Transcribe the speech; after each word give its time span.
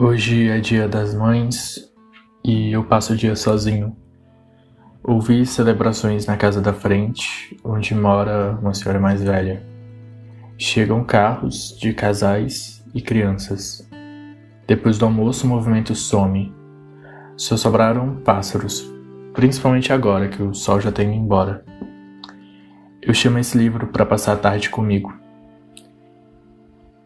Hoje 0.00 0.48
é 0.48 0.60
dia 0.60 0.86
das 0.86 1.12
mães 1.12 1.92
e 2.44 2.70
eu 2.70 2.84
passo 2.84 3.14
o 3.14 3.16
dia 3.16 3.34
sozinho. 3.34 3.96
Ouvi 5.02 5.44
celebrações 5.44 6.24
na 6.24 6.36
casa 6.36 6.60
da 6.60 6.72
frente, 6.72 7.58
onde 7.64 7.96
mora 7.96 8.56
uma 8.62 8.72
senhora 8.72 9.00
mais 9.00 9.20
velha. 9.20 9.60
Chegam 10.56 11.02
carros 11.02 11.76
de 11.80 11.92
casais 11.92 12.80
e 12.94 13.02
crianças. 13.02 13.90
Depois 14.68 14.98
do 14.98 15.04
almoço, 15.04 15.44
o 15.44 15.50
movimento 15.50 15.96
some. 15.96 16.54
Só 17.36 17.56
sobraram 17.56 18.20
pássaros, 18.20 18.88
principalmente 19.34 19.92
agora 19.92 20.28
que 20.28 20.40
o 20.40 20.54
sol 20.54 20.80
já 20.80 20.90
está 20.90 21.02
indo 21.02 21.14
embora. 21.14 21.64
Eu 23.02 23.12
chamo 23.12 23.40
esse 23.40 23.58
livro 23.58 23.88
para 23.88 24.06
passar 24.06 24.34
a 24.34 24.36
tarde 24.36 24.70
comigo. 24.70 25.12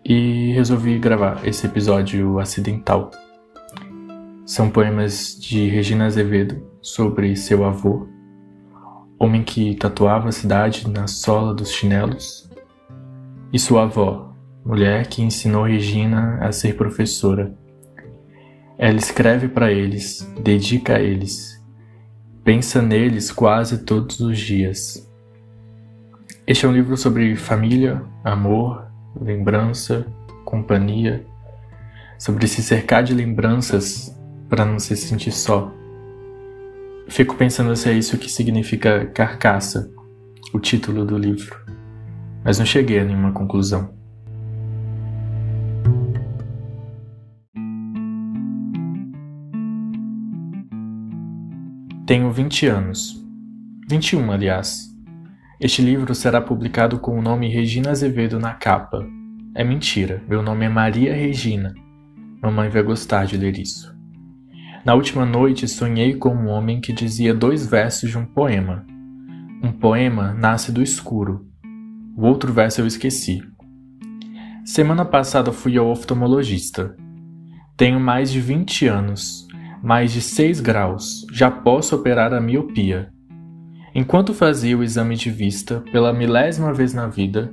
E 0.05 0.53
resolvi 0.53 0.99
gravar 0.99 1.47
esse 1.47 1.65
episódio 1.65 2.41
acidental. 2.41 3.13
São 4.45 4.69
poemas 4.69 5.39
de 5.41 5.69
Regina 5.69 6.07
Azevedo 6.07 6.61
sobre 6.81 7.37
seu 7.37 7.65
avô, 7.65 8.09
homem 9.17 9.45
que 9.45 9.77
tatuava 9.77 10.29
a 10.29 10.33
cidade 10.33 10.91
na 10.91 11.07
sola 11.07 11.55
dos 11.55 11.71
chinelos, 11.71 12.51
e 13.53 13.61
sua 13.61 13.85
avó, 13.85 14.35
mulher 14.65 15.07
que 15.07 15.23
ensinou 15.23 15.67
Regina 15.67 16.39
a 16.41 16.51
ser 16.51 16.77
professora. 16.77 17.57
Ela 18.77 18.99
escreve 18.99 19.47
para 19.47 19.71
eles, 19.71 20.29
dedica 20.43 20.97
a 20.97 21.01
eles, 21.01 21.65
pensa 22.43 22.83
neles 22.83 23.31
quase 23.31 23.85
todos 23.85 24.19
os 24.19 24.37
dias. 24.37 25.09
Este 26.45 26.67
é 26.67 26.69
um 26.69 26.73
livro 26.73 26.97
sobre 26.97 27.37
família, 27.37 28.03
amor, 28.25 28.92
lembrança, 29.21 30.07
companhia, 30.45 31.25
sobre 32.19 32.47
se 32.47 32.63
cercar 32.63 33.03
de 33.03 33.15
lembranças 33.15 34.17
para 34.49 34.65
não 34.65 34.79
se 34.79 34.97
sentir 34.97 35.33
só. 35.33 35.73
Fico 37.09 37.35
pensando 37.35 37.75
se 37.75 37.89
é 37.89 37.93
isso 37.93 38.19
que 38.19 38.31
significa 38.31 39.07
carcaça, 39.07 39.91
o 40.53 40.61
título 40.61 41.05
do 41.05 41.17
livro, 41.17 41.57
mas 42.45 42.59
não 42.59 42.67
cheguei 42.67 43.01
a 43.01 43.05
nenhuma 43.05 43.33
conclusão. 43.33 43.93
Tenho 52.07 52.31
20 52.31 52.67
anos. 52.67 53.25
21, 53.89 54.33
aliás. 54.33 54.92
Este 55.63 55.81
livro 55.81 56.13
será 56.13 56.41
publicado 56.41 56.99
com 56.99 57.17
o 57.17 57.23
nome 57.23 57.49
Regina 57.49 57.93
Azevedo 57.93 58.37
na 58.37 58.53
capa. 58.53 59.07
É 59.55 59.63
mentira, 59.63 60.21
meu 60.29 60.43
nome 60.43 60.65
é 60.65 60.69
Maria 60.69 61.15
Regina. 61.15 61.73
Mamãe 62.43 62.69
vai 62.69 62.83
gostar 62.83 63.27
de 63.27 63.37
ler 63.37 63.57
isso. 63.57 63.97
Na 64.85 64.95
última 64.95 65.25
noite 65.25 65.69
sonhei 65.69 66.15
com 66.15 66.35
um 66.35 66.49
homem 66.49 66.81
que 66.81 66.93
dizia 66.93 67.33
dois 67.33 67.65
versos 67.65 68.11
de 68.11 68.19
um 68.19 68.27
poema. 68.27 68.85
Um 69.63 69.71
poema 69.71 70.35
nasce 70.35 70.73
do 70.73 70.83
escuro. 70.83 71.47
O 72.17 72.27
outro 72.27 72.53
verso 72.53 72.81
eu 72.81 72.87
esqueci. 72.89 73.41
Semana 74.65 75.05
passada 75.05 75.53
fui 75.53 75.79
ao 75.79 75.87
oftalmologista. 75.87 76.97
Tenho 77.77 78.01
mais 78.01 78.33
de 78.33 78.41
20 78.41 78.89
anos, 78.89 79.47
mais 79.81 80.13
de 80.13 80.23
6 80.23 80.59
graus, 80.59 81.25
já 81.33 81.53
posso 81.53 81.95
operar 81.95 82.35
a 82.35 82.41
miopia. 82.41 83.12
Enquanto 83.95 84.33
fazia 84.33 84.77
o 84.77 84.83
exame 84.83 85.17
de 85.17 85.31
vista 85.31 85.85
pela 85.93 86.13
milésima 86.13 86.73
vez 86.73 86.95
na 86.95 87.09
vida, 87.09 87.53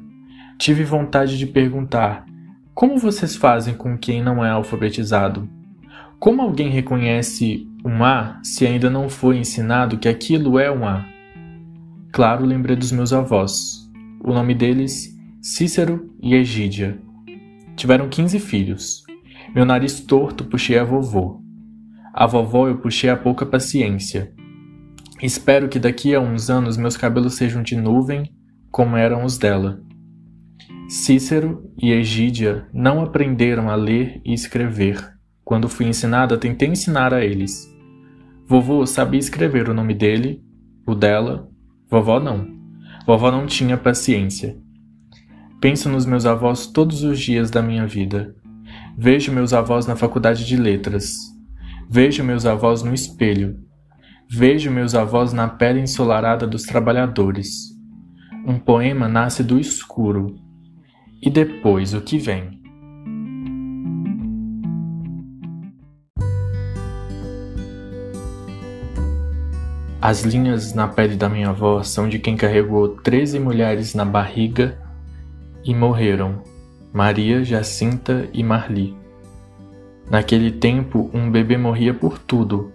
tive 0.58 0.84
vontade 0.84 1.38
de 1.38 1.45
perguntar: 1.45 2.26
como 2.73 2.98
vocês 2.98 3.36
fazem 3.36 3.73
com 3.73 3.98
quem 3.98 4.23
não 4.23 4.44
é 4.44 4.50
alfabetizado? 4.50 5.50
Como 6.17 6.42
alguém 6.42 6.70
reconhece 6.70 7.67
um 7.84 8.04
A 8.04 8.40
se 8.42 8.66
ainda 8.66 8.90
não 8.90 9.10
foi 9.10 9.38
ensinado 9.38 9.98
que 9.98 10.08
aquilo 10.08 10.58
é 10.58 10.72
um 10.72 10.88
A? 10.88 11.05
Claro, 12.11 12.45
lembrei 12.45 12.76
dos 12.76 12.92
meus 12.92 13.11
avós. 13.11 13.89
O 14.23 14.33
nome 14.33 14.56
deles, 14.56 15.14
Cícero 15.42 16.10
e 16.21 16.36
Egídia. 16.36 17.00
Tiveram 17.76 18.10
15 18.10 18.39
filhos. 18.39 19.04
Meu 19.54 19.66
nariz 19.66 20.00
torto 20.02 20.45
puxei 20.45 20.77
a 20.77 20.83
vovô. 20.83 21.42
A 22.14 22.26
vovó 22.26 22.67
eu 22.67 22.77
puxei 22.77 23.10
a 23.10 23.17
pouca 23.17 23.45
paciência. 23.45 24.33
Espero 25.22 25.68
que 25.68 25.80
daqui 25.80 26.16
a 26.16 26.20
uns 26.22 26.50
anos 26.50 26.78
meus 26.78 26.96
cabelos 26.96 27.36
sejam 27.36 27.62
de 27.62 27.76
nuvem, 27.76 28.32
como 28.72 28.96
eram 28.96 29.26
os 29.26 29.38
dela. 29.38 29.82
Cícero 30.88 31.70
e 31.78 31.92
Egídia 31.92 32.66
não 32.74 33.02
aprenderam 33.02 33.70
a 33.70 33.76
ler 33.76 34.22
e 34.24 34.34
escrever. 34.34 34.98
Quando 35.44 35.68
fui 35.68 35.88
ensinada, 35.88 36.38
tentei 36.38 36.70
ensinar 36.70 37.14
a 37.14 37.24
eles. 37.24 37.70
Vovô 38.48 38.86
sabia 38.86 39.20
escrever 39.20 39.68
o 39.68 39.74
nome 39.74 39.94
dele, 39.94 40.42
o 40.88 40.96
dela, 40.96 41.50
vovó 41.90 42.20
não. 42.20 42.48
Vovó 43.06 43.30
não 43.30 43.46
tinha 43.46 43.78
paciência. 43.78 44.58
Penso 45.60 45.90
nos 45.90 46.06
meus 46.06 46.26
avós 46.26 46.66
todos 46.66 47.04
os 47.04 47.20
dias 47.20 47.52
da 47.52 47.62
minha 47.62 47.86
vida. 47.86 48.34
Vejo 48.98 49.34
meus 49.34 49.52
avós 49.52 49.86
na 49.86 49.98
faculdade 49.98 50.46
de 50.46 50.56
letras. 50.56 51.14
Vejo 51.90 52.24
meus 52.24 52.46
avós 52.46 52.84
no 52.84 52.94
espelho 52.94 53.69
Vejo 54.32 54.70
meus 54.70 54.94
avós 54.94 55.34
na 55.34 55.48
pele 55.48 55.80
ensolarada 55.80 56.45
dos 56.45 56.62
trabalhadores. 56.62 57.76
Um 58.45 58.60
poema 58.60 59.08
nasce 59.08 59.44
do 59.44 59.60
escuro. 59.60 60.36
E 61.20 61.32
depois 61.32 61.95
o 61.95 62.02
que 62.02 62.20
vem? 62.20 62.62
As 70.00 70.22
linhas 70.22 70.76
na 70.76 70.88
pele 70.88 71.16
da 71.16 71.28
minha 71.28 71.50
avó 71.50 71.82
são 71.82 72.08
de 72.08 72.20
quem 72.20 72.38
carregou 72.38 72.89
treze 72.98 73.39
mulheres 73.39 73.95
na 73.95 74.06
barriga 74.06 74.78
e 75.66 75.73
morreram, 75.73 76.44
Maria, 76.94 77.44
Jacinta 77.44 78.30
e 78.32 78.44
Marli. 78.44 78.95
Naquele 80.08 80.52
tempo, 80.52 81.10
um 81.16 81.32
bebê 81.32 81.58
morria 81.58 81.95
por 81.95 82.20
tudo, 82.20 82.72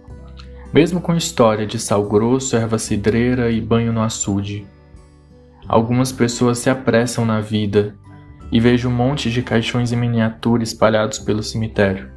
mesmo 0.75 0.99
com 0.99 1.15
história 1.15 1.65
de 1.65 1.79
sal 1.79 2.03
grosso, 2.03 2.53
erva 2.57 2.77
cidreira 2.77 3.49
e 3.49 3.61
banho 3.61 3.93
no 3.93 4.01
açude. 4.01 4.67
Algumas 5.65 6.11
pessoas 6.11 6.59
se 6.59 6.69
apressam 6.69 7.23
na 7.23 7.39
vida 7.39 7.95
e 8.51 8.59
vejo 8.59 8.89
um 8.89 8.91
monte 8.91 9.31
de 9.31 9.41
caixões 9.41 9.93
em 9.93 9.95
miniatura 9.95 10.63
espalhados 10.63 11.17
pelo 11.17 11.41
cemitério. 11.41 12.11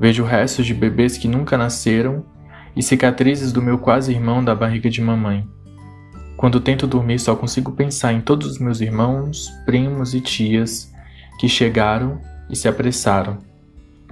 Vejo 0.00 0.24
restos 0.24 0.66
de 0.66 0.74
bebês 0.74 1.16
que 1.16 1.28
nunca 1.28 1.56
nasceram 1.56 2.24
e 2.74 2.82
cicatrizes 2.82 3.52
do 3.52 3.62
meu 3.62 3.78
quase 3.78 4.10
irmão 4.10 4.44
da 4.44 4.52
barriga 4.52 4.90
de 4.90 5.00
mamãe. 5.00 5.48
Quando 6.36 6.60
tento 6.60 6.88
dormir, 6.88 7.20
só 7.20 7.36
consigo 7.36 7.70
pensar 7.70 8.12
em 8.12 8.20
todos 8.20 8.48
os 8.48 8.58
meus 8.58 8.80
irmãos, 8.80 9.48
primos 9.64 10.12
e 10.12 10.20
tias 10.20 10.92
que 11.38 11.48
chegaram 11.48 12.20
e 12.50 12.56
se 12.56 12.66
apressaram 12.66 13.38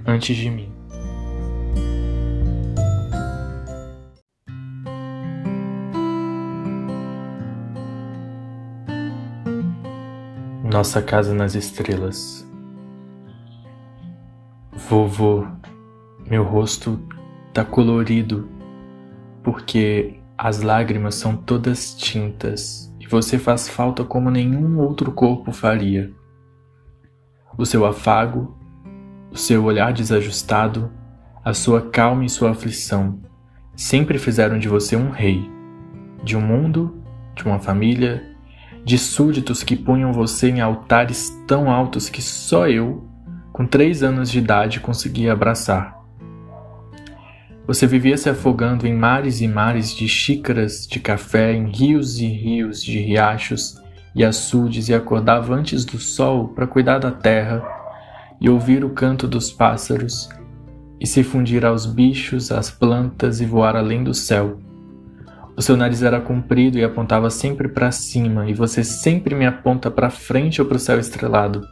antes 0.05 0.33
de 0.33 0.49
mim. 0.49 0.76
Nossa 10.69 11.01
casa 11.01 11.33
nas 11.33 11.55
estrelas. 11.55 12.45
Vovô, 14.73 15.47
meu 16.29 16.43
rosto 16.43 16.99
tá 17.53 17.63
colorido 17.63 18.49
porque 19.41 20.19
as 20.37 20.61
lágrimas 20.61 21.15
são 21.15 21.37
todas 21.37 21.95
tintas 21.95 22.93
e 22.99 23.07
você 23.07 23.39
faz 23.39 23.69
falta 23.69 24.03
como 24.03 24.29
nenhum 24.29 24.77
outro 24.79 25.09
corpo 25.09 25.53
faria. 25.53 26.11
O 27.57 27.65
seu 27.65 27.85
afago, 27.85 28.53
o 29.31 29.37
seu 29.37 29.63
olhar 29.63 29.93
desajustado, 29.93 30.91
a 31.45 31.53
sua 31.53 31.81
calma 31.81 32.25
e 32.25 32.29
sua 32.29 32.51
aflição 32.51 33.21
sempre 33.73 34.19
fizeram 34.19 34.59
de 34.59 34.67
você 34.67 34.97
um 34.97 35.11
rei, 35.11 35.49
de 36.25 36.35
um 36.35 36.41
mundo, 36.41 37.01
de 37.33 37.45
uma 37.45 37.57
família 37.57 38.35
de 38.83 38.97
súditos 38.97 39.63
que 39.63 39.75
punham 39.75 40.13
você 40.13 40.49
em 40.49 40.61
altares 40.61 41.29
tão 41.45 41.69
altos 41.69 42.09
que 42.09 42.21
só 42.21 42.67
eu, 42.67 43.07
com 43.51 43.65
três 43.65 44.03
anos 44.03 44.29
de 44.29 44.39
idade, 44.39 44.79
conseguia 44.79 45.33
abraçar. 45.33 45.97
Você 47.65 47.85
vivia 47.85 48.17
se 48.17 48.29
afogando 48.29 48.87
em 48.87 48.93
mares 48.93 49.41
e 49.41 49.47
mares 49.47 49.93
de 49.93 50.07
xícaras 50.07 50.87
de 50.87 50.99
café, 50.99 51.53
em 51.53 51.69
rios 51.69 52.19
e 52.19 52.27
rios 52.27 52.81
de 52.81 52.97
riachos 52.99 53.75
e 54.15 54.23
açudes, 54.23 54.87
e 54.87 54.93
acordava 54.93 55.53
antes 55.53 55.83
do 55.83 55.99
sol 55.99 56.49
para 56.49 56.65
cuidar 56.65 56.99
da 56.99 57.11
terra 57.11 57.61
e 58.39 58.49
ouvir 58.49 58.85
o 58.85 58.91
canto 58.91 59.27
dos 59.27 59.51
pássaros, 59.51 60.29
e 60.99 61.05
se 61.05 61.23
fundir 61.23 61.65
aos 61.65 61.85
bichos, 61.85 62.51
às 62.51 62.71
plantas 62.71 63.41
e 63.41 63.45
voar 63.45 63.75
além 63.75 64.03
do 64.03 64.13
céu 64.13 64.59
o 65.57 65.61
seu 65.61 65.75
nariz 65.75 66.03
era 66.03 66.21
comprido 66.21 66.77
e 66.77 66.83
apontava 66.83 67.31
sempre 67.31 67.67
para 67.67 67.91
cima, 67.91 68.47
e 68.47 68.53
você 68.53 68.83
sempre 68.83 69.33
me 69.33 69.43
aponta 69.43 69.89
para 69.89 70.11
frente 70.11 70.61
ou 70.61 70.67
para 70.67 70.77
o 70.77 70.79
céu 70.79 70.99
estrelado. 70.99 71.67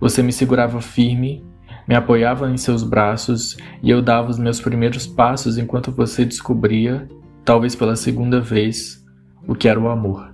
Você 0.00 0.22
me 0.22 0.32
segurava 0.32 0.80
firme, 0.80 1.44
me 1.88 1.96
apoiava 1.96 2.48
em 2.48 2.56
seus 2.56 2.84
braços 2.84 3.56
e 3.82 3.90
eu 3.90 4.00
dava 4.00 4.30
os 4.30 4.38
meus 4.38 4.60
primeiros 4.60 5.08
passos 5.08 5.58
enquanto 5.58 5.90
você 5.90 6.24
descobria, 6.24 7.08
talvez 7.44 7.74
pela 7.74 7.96
segunda 7.96 8.40
vez, 8.40 9.04
o 9.44 9.56
que 9.56 9.68
era 9.68 9.80
o 9.80 9.88
amor. 9.88 10.32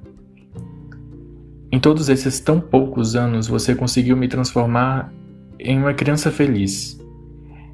Em 1.72 1.80
todos 1.80 2.10
esses 2.10 2.40
tão 2.40 2.60
poucos 2.60 3.16
anos, 3.16 3.46
você 3.46 3.74
conseguiu 3.74 4.18
me 4.18 4.28
transformar 4.28 5.10
em 5.58 5.78
uma 5.78 5.94
criança 5.94 6.30
feliz. 6.30 7.00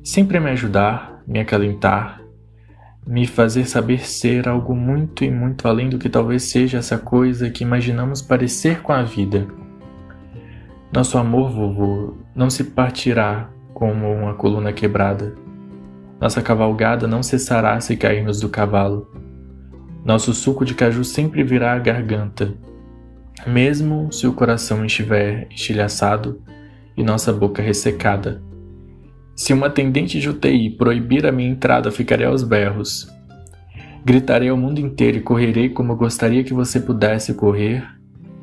Sempre 0.04 0.38
me 0.38 0.50
ajudar, 0.50 1.24
me 1.26 1.40
acalentar, 1.40 2.25
me 3.06 3.26
fazer 3.26 3.67
saber 3.67 4.05
ser 4.05 4.49
algo 4.49 4.75
muito 4.75 5.23
e 5.23 5.31
muito 5.31 5.69
além 5.69 5.88
do 5.88 5.99
que 5.99 6.08
talvez 6.08 6.43
seja 6.43 6.79
essa 6.79 6.99
coisa 6.99 7.49
que 7.49 7.62
imaginamos 7.62 8.20
parecer 8.20 8.82
com 8.82 8.93
a 8.93 9.03
vida. 9.03 9.47
Nosso 10.93 11.17
amor, 11.17 11.50
vovô, 11.50 12.14
não 12.35 12.50
se 12.50 12.64
partirá 12.64 13.49
como 13.73 14.11
uma 14.11 14.35
coluna 14.35 14.73
quebrada. 14.73 15.35
Nossa 16.20 16.43
cavalgada 16.43 17.06
não 17.06 17.23
cessará 17.23 17.79
se 17.81 17.97
cairmos 17.97 18.41
do 18.41 18.49
cavalo. 18.49 19.08
Nosso 20.05 20.32
suco 20.32 20.64
de 20.64 20.75
caju 20.75 21.05
sempre 21.05 21.44
virá 21.44 21.75
à 21.75 21.79
garganta, 21.79 22.55
mesmo 23.47 24.11
se 24.12 24.26
o 24.26 24.32
coração 24.32 24.85
estiver 24.85 25.47
estilhaçado 25.50 26.41
e 26.97 27.03
nossa 27.03 27.32
boca 27.32 27.62
ressecada. 27.62 28.43
Se 29.36 29.52
uma 29.52 29.66
atendente 29.66 30.18
de 30.18 30.30
UTI 30.30 30.70
proibir 30.70 31.26
a 31.26 31.30
minha 31.30 31.50
entrada, 31.50 31.90
ficarei 31.90 32.26
aos 32.26 32.42
berros. 32.42 33.06
Gritarei 34.02 34.48
ao 34.48 34.56
mundo 34.56 34.80
inteiro 34.80 35.18
e 35.18 35.20
correrei 35.20 35.68
como 35.68 35.94
gostaria 35.94 36.42
que 36.42 36.54
você 36.54 36.80
pudesse 36.80 37.34
correr, 37.34 37.86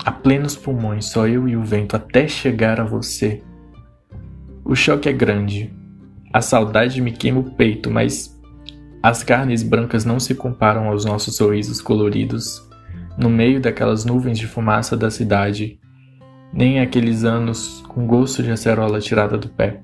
a 0.05 0.11
plenos 0.11 0.55
pulmões, 0.55 1.05
só 1.05 1.27
eu 1.27 1.47
e 1.49 1.57
o 1.57 1.63
vento, 1.63 1.95
até 1.95 2.27
chegar 2.27 2.79
a 2.79 2.83
você. 2.83 3.41
O 4.63 4.75
choque 4.75 5.09
é 5.09 5.13
grande. 5.13 5.73
A 6.31 6.41
saudade 6.41 7.01
me 7.01 7.11
queima 7.11 7.39
o 7.39 7.51
peito, 7.55 7.89
mas 7.89 8.39
as 9.01 9.23
carnes 9.23 9.63
brancas 9.63 10.05
não 10.05 10.19
se 10.19 10.35
comparam 10.35 10.89
aos 10.89 11.05
nossos 11.05 11.35
sorrisos 11.35 11.81
coloridos 11.81 12.69
no 13.17 13.31
meio 13.31 13.59
daquelas 13.59 14.05
nuvens 14.05 14.37
de 14.37 14.45
fumaça 14.45 14.95
da 14.95 15.09
cidade, 15.09 15.79
nem 16.53 16.79
aqueles 16.79 17.23
anos 17.23 17.83
com 17.87 18.05
gosto 18.05 18.43
de 18.43 18.51
acerola 18.51 18.99
tirada 18.99 19.39
do 19.39 19.49
pé. 19.49 19.81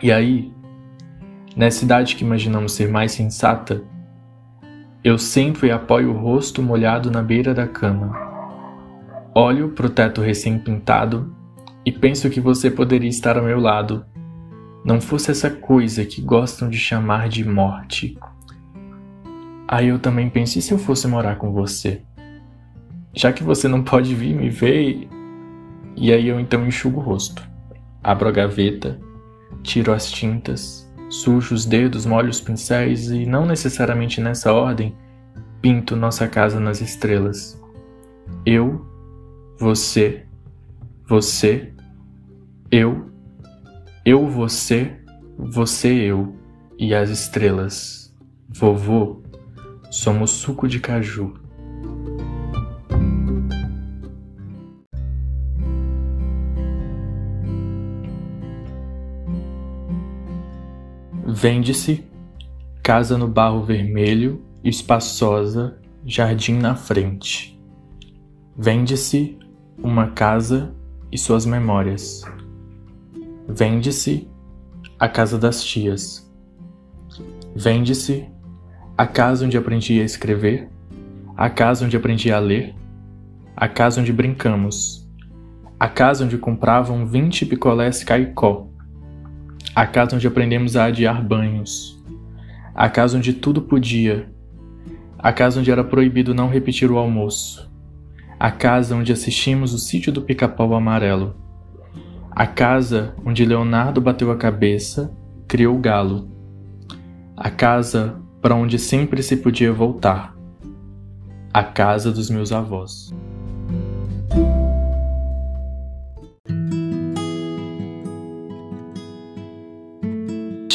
E 0.00 0.12
aí, 0.12 0.52
nessa 1.56 1.84
idade 1.84 2.14
que 2.14 2.24
imaginamos 2.24 2.72
ser 2.72 2.88
mais 2.88 3.10
sensata, 3.12 3.82
eu 5.02 5.18
sento 5.18 5.66
e 5.66 5.72
apoio 5.72 6.10
o 6.10 6.16
rosto 6.16 6.62
molhado 6.62 7.10
na 7.10 7.20
beira 7.20 7.52
da 7.52 7.66
cama. 7.66 8.16
Olho 9.34 9.70
pro 9.70 9.90
teto 9.90 10.20
recém-pintado 10.20 11.34
e 11.84 11.90
penso 11.90 12.30
que 12.30 12.40
você 12.40 12.70
poderia 12.70 13.08
estar 13.08 13.36
ao 13.36 13.44
meu 13.44 13.58
lado, 13.58 14.06
não 14.84 15.00
fosse 15.00 15.32
essa 15.32 15.50
coisa 15.50 16.04
que 16.04 16.22
gostam 16.22 16.68
de 16.68 16.78
chamar 16.78 17.28
de 17.28 17.44
morte. 17.44 18.16
Aí 19.66 19.88
eu 19.88 19.98
também 19.98 20.30
penso, 20.30 20.58
e 20.58 20.62
se 20.62 20.72
eu 20.72 20.78
fosse 20.78 21.08
morar 21.08 21.36
com 21.36 21.52
você? 21.52 22.02
Já 23.12 23.32
que 23.32 23.42
você 23.42 23.66
não 23.66 23.82
pode 23.82 24.14
vir 24.14 24.34
me 24.34 24.48
ver, 24.48 25.08
e 25.96 26.12
aí 26.12 26.28
eu 26.28 26.38
então 26.38 26.64
enxugo 26.64 27.00
o 27.00 27.02
rosto. 27.02 27.42
Abro 28.02 28.28
a 28.28 28.32
gaveta 28.32 29.07
Tiro 29.62 29.92
as 29.92 30.10
tintas, 30.10 30.90
sujo 31.08 31.54
os 31.54 31.64
dedos, 31.64 32.06
molho 32.06 32.30
os 32.30 32.40
pincéis 32.40 33.10
e, 33.10 33.26
não 33.26 33.46
necessariamente 33.46 34.20
nessa 34.20 34.52
ordem, 34.52 34.94
pinto 35.60 35.96
nossa 35.96 36.28
casa 36.28 36.60
nas 36.60 36.80
estrelas. 36.80 37.60
Eu, 38.44 38.86
você, 39.58 40.24
você, 41.06 41.72
eu, 42.70 43.10
eu, 44.04 44.26
você, 44.28 44.96
você, 45.36 45.88
eu 45.88 46.34
e 46.78 46.94
as 46.94 47.10
estrelas. 47.10 48.14
Vovô, 48.48 49.22
somos 49.90 50.30
suco 50.30 50.68
de 50.68 50.80
caju. 50.80 51.34
Vende-se 61.30 62.02
casa 62.82 63.18
no 63.18 63.28
barro 63.28 63.62
vermelho, 63.62 64.42
espaçosa, 64.64 65.78
jardim 66.02 66.54
na 66.54 66.74
frente. 66.74 67.60
Vende-se 68.56 69.38
uma 69.76 70.12
casa 70.12 70.74
e 71.12 71.18
suas 71.18 71.44
memórias. 71.44 72.22
Vende-se 73.46 74.26
a 74.98 75.06
casa 75.06 75.36
das 75.36 75.62
tias. 75.62 76.32
Vende-se 77.54 78.26
a 78.96 79.06
casa 79.06 79.44
onde 79.44 79.58
aprendi 79.58 80.00
a 80.00 80.04
escrever, 80.04 80.70
a 81.36 81.50
casa 81.50 81.84
onde 81.84 81.94
aprendi 81.94 82.32
a 82.32 82.38
ler, 82.38 82.74
a 83.54 83.68
casa 83.68 84.00
onde 84.00 84.14
brincamos, 84.14 85.06
a 85.78 85.88
casa 85.90 86.24
onde 86.24 86.38
compravam 86.38 87.04
20 87.06 87.44
picolés 87.44 88.02
caicó 88.02 88.67
a 89.78 89.86
casa 89.86 90.16
onde 90.16 90.26
aprendemos 90.26 90.76
a 90.76 90.86
adiar 90.86 91.22
banhos, 91.22 92.02
a 92.74 92.88
casa 92.88 93.16
onde 93.16 93.32
tudo 93.32 93.62
podia, 93.62 94.28
a 95.16 95.32
casa 95.32 95.60
onde 95.60 95.70
era 95.70 95.84
proibido 95.84 96.34
não 96.34 96.48
repetir 96.48 96.90
o 96.90 96.98
almoço, 96.98 97.70
a 98.40 98.50
casa 98.50 98.96
onde 98.96 99.12
assistimos 99.12 99.72
o 99.72 99.78
sítio 99.78 100.12
do 100.12 100.20
pica-pau 100.20 100.74
amarelo, 100.74 101.36
a 102.28 102.44
casa 102.44 103.14
onde 103.24 103.44
Leonardo 103.44 104.00
bateu 104.00 104.32
a 104.32 104.36
cabeça, 104.36 105.16
criou 105.46 105.76
o 105.76 105.80
galo, 105.80 106.28
a 107.36 107.48
casa 107.48 108.20
para 108.42 108.56
onde 108.56 108.80
sempre 108.80 109.22
se 109.22 109.36
podia 109.36 109.72
voltar, 109.72 110.36
a 111.54 111.62
casa 111.62 112.10
dos 112.10 112.28
meus 112.28 112.50
avós. 112.50 113.14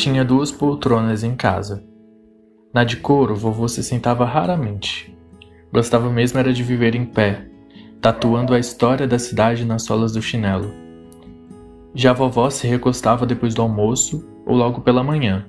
Tinha 0.03 0.25
duas 0.25 0.51
poltronas 0.51 1.23
em 1.23 1.33
casa. 1.33 1.81
Na 2.73 2.83
de 2.83 2.97
couro, 2.97 3.37
vovô 3.37 3.69
se 3.69 3.81
sentava 3.81 4.25
raramente. 4.25 5.17
Gostava 5.71 6.09
mesmo 6.09 6.37
era 6.37 6.51
de 6.51 6.61
viver 6.61 6.93
em 6.93 7.05
pé, 7.05 7.47
tatuando 8.01 8.53
a 8.53 8.59
história 8.59 9.07
da 9.07 9.17
cidade 9.17 9.63
nas 9.63 9.83
solas 9.83 10.11
do 10.11 10.21
chinelo. 10.21 10.73
Já 11.95 12.11
a 12.11 12.13
vovó 12.13 12.49
se 12.49 12.67
recostava 12.67 13.25
depois 13.25 13.55
do 13.55 13.61
almoço 13.61 14.27
ou 14.45 14.57
logo 14.57 14.81
pela 14.81 15.05
manhã, 15.05 15.45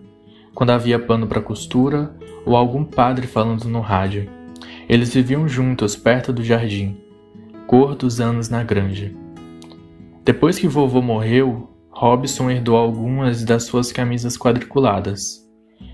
quando 0.55 0.71
havia 0.71 1.01
pano 1.01 1.27
para 1.27 1.43
costura 1.43 2.15
ou 2.47 2.55
algum 2.55 2.85
padre 2.85 3.27
falando 3.27 3.65
no 3.65 3.81
rádio. 3.81 4.31
Eles 4.89 5.13
viviam 5.13 5.49
juntos 5.49 5.97
perto 5.97 6.33
do 6.33 6.45
jardim, 6.45 6.97
cor 7.67 7.97
dos 7.97 8.21
anos 8.21 8.49
na 8.49 8.63
granja. 8.63 9.13
Depois 10.25 10.61
que 10.61 10.69
vovô 10.69 11.03
morreu, 11.03 11.74
Robson 11.97 12.51
herdou 12.51 12.77
algumas 12.77 13.45
das 13.45 13.65
suas 13.65 13.93
camisas 13.93 14.37
quadriculadas. 14.37 15.49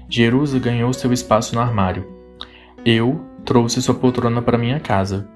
Jerusa 0.08 0.58
ganhou 0.58 0.92
seu 0.94 1.12
espaço 1.12 1.54
no 1.54 1.60
armário. 1.60 2.06
Eu 2.84 3.20
trouxe 3.44 3.82
sua 3.82 3.94
poltrona 3.94 4.40
para 4.40 4.56
minha 4.56 4.80
casa. 4.80 5.28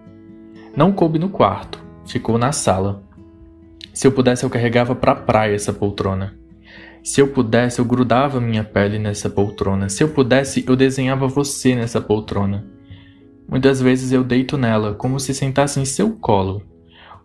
Não 0.75 0.91
coube 0.91 1.19
no 1.19 1.29
quarto, 1.29 1.79
ficou 2.07 2.39
na 2.39 2.51
sala. 2.51 3.05
Se 3.93 4.07
eu 4.07 4.13
pudesse, 4.13 4.43
eu 4.43 4.51
carregava 4.51 4.95
para 4.95 5.13
a 5.13 5.17
praia 5.17 5.55
essa 5.55 5.73
poltrona. 5.73 6.35
Se 7.03 7.21
eu 7.21 7.29
pudesse, 7.29 7.79
eu 7.79 7.85
grudava 7.85 8.41
minha 8.41 8.65
pele 8.65 8.99
nessa 8.99 9.29
poltrona. 9.29 9.91
Se 9.91 10.03
eu 10.03 10.09
pudesse, 10.09 10.65
eu 10.67 10.75
desenhava 10.75 11.29
você 11.29 11.75
nessa 11.75 12.01
poltrona. 12.01 12.67
Muitas 13.47 13.83
vezes 13.83 14.13
eu 14.13 14.25
deito 14.25 14.57
nela, 14.57 14.95
como 14.95 15.21
se 15.21 15.35
sentasse 15.35 15.79
em 15.79 15.85
seu 15.85 16.13
colo, 16.13 16.63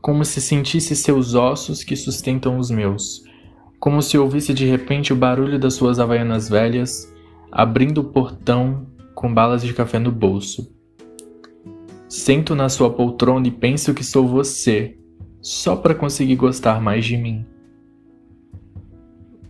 como 0.02 0.26
se 0.26 0.42
sentisse 0.42 0.94
seus 0.94 1.34
ossos 1.34 1.82
que 1.82 1.96
sustentam 1.96 2.58
os 2.58 2.70
meus, 2.70 3.24
como 3.80 4.02
se 4.02 4.18
ouvisse 4.18 4.54
de 4.54 4.66
repente 4.66 5.14
o 5.14 5.16
barulho 5.16 5.58
das 5.58 5.74
suas 5.74 6.00
havaianas 6.00 6.50
velhas 6.50 7.14
abrindo 7.52 8.02
o 8.02 8.04
portão 8.04 8.88
com 9.16 9.34
balas 9.34 9.64
de 9.64 9.74
café 9.74 9.98
no 10.00 10.12
bolso. 10.12 10.72
Sento 12.08 12.56
na 12.56 12.70
sua 12.70 12.92
poltrona 12.92 13.48
e 13.48 13.52
penso 13.52 13.94
que 13.94 14.04
sou 14.04 14.28
você, 14.28 14.98
só 15.42 15.76
para 15.76 15.96
conseguir 15.96 16.36
gostar 16.36 16.82
mais 16.82 17.06
de 17.06 17.18
mim. 17.18 17.46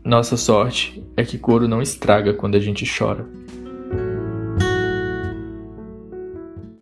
Nossa 0.04 0.38
sorte 0.38 1.04
é 1.16 1.24
que 1.24 1.38
couro 1.38 1.68
não 1.68 1.82
estraga 1.82 2.34
quando 2.34 2.56
a 2.56 2.60
gente 2.60 2.86
chora. 2.86 3.28